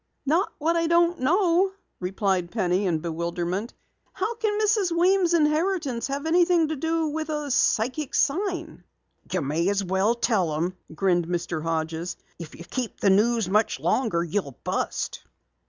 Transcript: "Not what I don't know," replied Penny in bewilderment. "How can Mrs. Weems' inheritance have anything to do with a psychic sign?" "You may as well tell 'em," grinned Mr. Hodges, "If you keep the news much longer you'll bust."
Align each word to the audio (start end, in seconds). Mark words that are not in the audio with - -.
"Not 0.25 0.51
what 0.57 0.75
I 0.75 0.87
don't 0.87 1.19
know," 1.19 1.71
replied 1.99 2.49
Penny 2.49 2.87
in 2.87 3.01
bewilderment. 3.01 3.75
"How 4.13 4.33
can 4.33 4.59
Mrs. 4.59 4.91
Weems' 4.91 5.35
inheritance 5.35 6.07
have 6.07 6.25
anything 6.25 6.69
to 6.69 6.75
do 6.75 7.09
with 7.09 7.29
a 7.29 7.51
psychic 7.51 8.15
sign?" 8.15 8.83
"You 9.31 9.41
may 9.43 9.69
as 9.69 9.83
well 9.83 10.15
tell 10.15 10.55
'em," 10.55 10.75
grinned 10.95 11.27
Mr. 11.27 11.61
Hodges, 11.61 12.17
"If 12.39 12.55
you 12.55 12.65
keep 12.65 12.99
the 12.99 13.11
news 13.11 13.47
much 13.47 13.79
longer 13.79 14.23
you'll 14.23 14.57
bust." 14.63 15.23